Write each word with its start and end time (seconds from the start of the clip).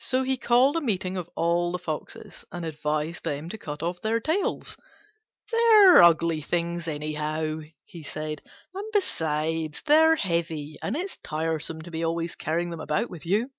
So 0.00 0.24
he 0.24 0.36
called 0.36 0.74
a 0.74 0.80
meeting 0.80 1.16
of 1.16 1.30
all 1.36 1.70
the 1.70 1.78
Foxes, 1.78 2.44
and 2.50 2.64
advised 2.64 3.22
them 3.22 3.48
to 3.50 3.56
cut 3.56 3.80
off 3.80 4.00
their 4.00 4.18
tails: 4.18 4.76
"They're 5.52 6.02
ugly 6.02 6.40
things 6.40 6.88
anyhow," 6.88 7.60
he 7.84 8.02
said, 8.02 8.42
"and 8.74 8.90
besides 8.92 9.82
they're 9.82 10.16
heavy, 10.16 10.78
and 10.82 10.96
it's 10.96 11.18
tiresome 11.18 11.80
to 11.82 11.92
be 11.92 12.04
always 12.04 12.34
carrying 12.34 12.70
them 12.70 12.80
about 12.80 13.08
with 13.08 13.24
you." 13.24 13.52